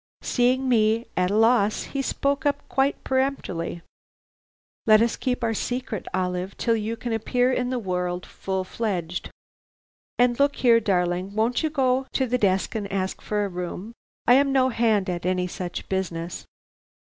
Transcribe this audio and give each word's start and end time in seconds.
Seeing 0.23 0.67
me 0.67 1.05
at 1.15 1.29
a 1.29 1.37
loss, 1.37 1.83
he 1.93 2.01
spoke 2.01 2.43
up 2.43 2.67
quite 2.67 3.03
peremptorily: 3.03 3.83
"'Let 4.87 4.99
us 4.99 5.15
keep 5.15 5.43
our 5.43 5.53
secret, 5.53 6.07
Olive, 6.11 6.57
till 6.57 6.75
you 6.75 6.95
can 6.97 7.13
appear 7.13 7.53
in 7.53 7.69
the 7.69 7.77
world 7.77 8.25
full 8.25 8.63
fledged. 8.63 9.29
And 10.17 10.39
look 10.39 10.55
here, 10.55 10.79
darling, 10.79 11.35
won't 11.35 11.61
you 11.61 11.69
go 11.69 12.07
to 12.13 12.25
the 12.25 12.39
desk 12.39 12.73
and 12.73 12.91
ask 12.91 13.21
for 13.21 13.45
a 13.45 13.47
room? 13.47 13.93
I 14.25 14.33
am 14.33 14.51
no 14.51 14.69
hand 14.69 15.07
at 15.07 15.23
any 15.23 15.45
such 15.45 15.87
business.' 15.87 16.47